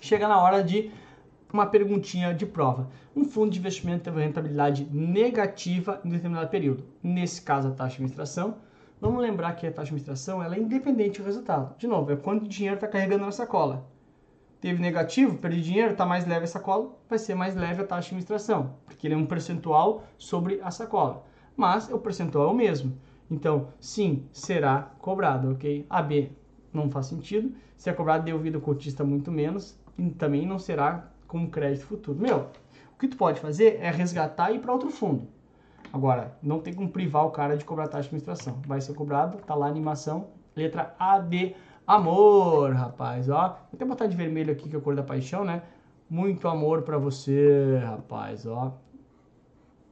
Chega 0.00 0.26
na 0.26 0.40
hora 0.42 0.62
de 0.62 0.90
uma 1.52 1.66
perguntinha 1.66 2.34
de 2.34 2.44
prova. 2.44 2.88
Um 3.16 3.24
fundo 3.24 3.50
de 3.50 3.58
investimento 3.58 4.04
teve 4.04 4.20
rentabilidade 4.20 4.84
negativa 4.92 6.00
em 6.04 6.10
determinado 6.10 6.50
período. 6.50 6.84
Nesse 7.02 7.42
caso, 7.42 7.68
a 7.68 7.70
taxa 7.70 7.90
de 7.90 7.94
administração. 7.96 8.56
Vamos 9.00 9.22
lembrar 9.22 9.54
que 9.54 9.66
a 9.66 9.70
taxa 9.70 9.86
de 9.86 9.90
administração 9.90 10.42
ela 10.42 10.56
é 10.56 10.58
independente 10.58 11.20
do 11.20 11.24
resultado. 11.24 11.76
De 11.78 11.86
novo, 11.86 12.12
é 12.12 12.16
quanto 12.16 12.48
dinheiro 12.48 12.74
está 12.74 12.88
carregando 12.88 13.24
na 13.24 13.32
sacola. 13.32 13.86
Teve 14.60 14.82
negativo, 14.82 15.38
perdi 15.38 15.62
dinheiro, 15.62 15.92
está 15.92 16.04
mais 16.04 16.26
leve 16.26 16.44
a 16.44 16.48
sacola, 16.48 16.96
vai 17.08 17.18
ser 17.18 17.34
mais 17.36 17.54
leve 17.54 17.80
a 17.80 17.86
taxa 17.86 18.08
de 18.08 18.08
administração, 18.08 18.74
porque 18.84 19.06
ele 19.06 19.14
é 19.14 19.16
um 19.16 19.24
percentual 19.24 20.04
sobre 20.18 20.60
a 20.62 20.70
sacola. 20.70 21.24
Mas 21.56 21.88
o 21.90 21.98
percentual 21.98 22.48
é 22.48 22.50
o 22.50 22.54
mesmo. 22.54 22.98
Então, 23.30 23.68
sim, 23.78 24.26
será 24.32 24.90
cobrado, 24.98 25.52
ok? 25.52 25.86
A 25.88 26.02
B 26.02 26.32
não 26.72 26.90
faz 26.90 27.06
sentido. 27.06 27.54
Se 27.76 27.88
é 27.88 27.92
cobrado 27.92 28.24
devido 28.24 28.56
ao 28.56 28.60
cotista 28.60 29.04
muito 29.04 29.30
menos, 29.30 29.78
também 30.16 30.44
não 30.44 30.58
será 30.58 31.08
como 31.28 31.48
crédito 31.48 31.86
futuro. 31.86 32.18
Meu, 32.18 32.48
o 32.94 32.98
que 32.98 33.06
tu 33.06 33.16
pode 33.16 33.38
fazer 33.38 33.78
é 33.80 33.90
resgatar 33.90 34.50
e 34.50 34.56
ir 34.56 34.58
para 34.58 34.72
outro 34.72 34.90
fundo. 34.90 35.28
Agora, 35.92 36.36
não 36.42 36.58
tem 36.58 36.74
como 36.74 36.88
privar 36.88 37.24
o 37.24 37.30
cara 37.30 37.56
de 37.56 37.64
cobrar 37.64 37.84
taxa 37.84 38.08
de 38.08 38.16
administração. 38.16 38.60
Vai 38.66 38.80
ser 38.80 38.94
cobrado, 38.94 39.38
tá 39.38 39.54
lá 39.54 39.66
a 39.66 39.68
animação, 39.68 40.28
letra 40.56 40.94
A 40.98 41.18
de 41.18 41.54
amor, 41.86 42.72
rapaz, 42.72 43.28
ó. 43.28 43.48
Vou 43.48 43.74
até 43.74 43.84
botar 43.84 44.06
de 44.06 44.16
vermelho 44.16 44.52
aqui, 44.52 44.68
que 44.68 44.74
é 44.74 44.78
a 44.78 44.82
cor 44.82 44.94
da 44.94 45.02
paixão, 45.02 45.44
né? 45.44 45.62
Muito 46.10 46.48
amor 46.48 46.82
para 46.82 46.98
você, 46.98 47.78
rapaz, 47.82 48.46
ó. 48.46 48.74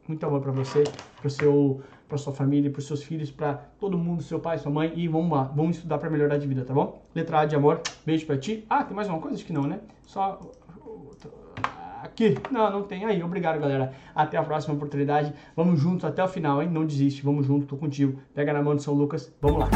Muito 0.07 0.25
amor 0.25 0.41
para 0.41 0.53
você, 0.53 0.85
para 1.21 1.31
seu, 1.31 1.81
para 2.09 2.19
sua 2.19 2.33
família, 2.33 2.71
para 2.71 2.81
seus 2.81 3.03
filhos, 3.03 3.31
para 3.31 3.55
todo 3.79 3.99
mundo, 3.99 4.23
seu 4.23 4.39
pai, 4.39 4.59
sua 4.59 4.71
mãe 4.71 4.93
e 4.95 5.09
vamos 5.09 5.31
lá, 5.31 5.45
vamos 5.45 5.77
estudar 5.77 5.99
para 5.99 6.09
melhorar 6.09 6.39
de 6.39 6.47
vida, 6.47 6.65
tá 6.65 6.73
bom? 6.73 7.03
Letra 7.15 7.41
A 7.41 7.45
de 7.45 7.57
amor. 7.57 7.81
Beijo 8.05 8.27
para 8.27 8.37
ti. 8.37 8.65
Ah, 8.69 8.85
tem 8.85 8.95
mais 8.95 9.09
uma 9.09 9.19
coisa? 9.19 9.37
Acho 9.37 9.45
que 9.45 9.53
não, 9.53 9.65
né? 9.65 9.81
Só 10.03 10.41
aqui. 12.03 12.37
Não, 12.51 12.71
não 12.71 12.83
tem 12.83 13.05
aí. 13.05 13.23
Obrigado, 13.23 13.61
galera. 13.61 13.93
Até 14.15 14.37
a 14.37 14.43
próxima 14.43 14.75
oportunidade. 14.75 15.33
Vamos 15.55 15.81
juntos 15.81 16.05
até 16.05 16.23
o 16.23 16.29
final, 16.29 16.63
hein? 16.63 16.69
Não 16.71 16.85
desiste. 16.87 17.23
Vamos 17.23 17.47
junto, 17.47 17.67
tô 17.67 17.77
contigo. 17.77 18.19
Pega 18.35 18.53
na 18.53 18.63
mão 18.63 18.75
de 18.75 18.83
São 18.83 18.95
Lucas. 18.95 19.33
Vamos 19.41 19.61
lá. 19.61 19.69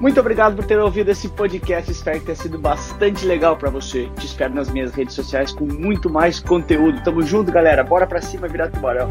Muito 0.00 0.18
obrigado 0.18 0.56
por 0.56 0.64
ter 0.64 0.78
ouvido 0.78 1.10
esse 1.10 1.28
podcast. 1.28 1.90
Espero 1.92 2.18
que 2.20 2.24
tenha 2.24 2.36
sido 2.36 2.58
bastante 2.58 3.26
legal 3.26 3.56
para 3.58 3.68
você. 3.68 4.08
Te 4.16 4.24
espero 4.24 4.54
nas 4.54 4.70
minhas 4.70 4.92
redes 4.92 5.14
sociais 5.14 5.52
com 5.52 5.66
muito 5.66 6.08
mais 6.08 6.40
conteúdo. 6.40 7.02
Tamo 7.02 7.20
junto, 7.22 7.52
galera. 7.52 7.84
Bora 7.84 8.06
pra 8.06 8.22
cima 8.22 8.48
virar 8.48 8.70
tubarão. 8.70 9.10